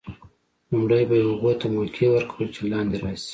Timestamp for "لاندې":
2.71-2.97